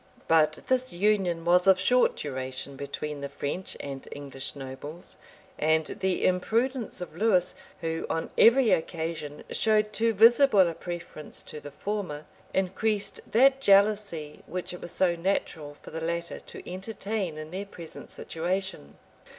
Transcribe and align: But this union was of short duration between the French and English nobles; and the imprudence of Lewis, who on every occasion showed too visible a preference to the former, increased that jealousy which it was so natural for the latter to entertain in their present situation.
But 0.27 0.53
this 0.65 0.91
union 0.91 1.45
was 1.45 1.67
of 1.67 1.79
short 1.79 2.15
duration 2.15 2.75
between 2.75 3.21
the 3.21 3.29
French 3.29 3.77
and 3.79 4.07
English 4.11 4.55
nobles; 4.55 5.15
and 5.59 5.85
the 5.85 6.25
imprudence 6.25 7.01
of 7.01 7.15
Lewis, 7.15 7.53
who 7.81 8.07
on 8.09 8.31
every 8.35 8.71
occasion 8.71 9.43
showed 9.51 9.93
too 9.93 10.11
visible 10.13 10.61
a 10.67 10.73
preference 10.73 11.43
to 11.43 11.59
the 11.59 11.69
former, 11.69 12.25
increased 12.51 13.21
that 13.31 13.61
jealousy 13.61 14.41
which 14.47 14.73
it 14.73 14.81
was 14.81 14.91
so 14.91 15.15
natural 15.15 15.75
for 15.75 15.91
the 15.91 16.01
latter 16.01 16.39
to 16.39 16.67
entertain 16.67 17.37
in 17.37 17.51
their 17.51 17.67
present 17.67 18.09
situation. 18.09 18.97